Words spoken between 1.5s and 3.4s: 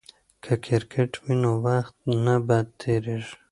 وخت نه بد تیریږي.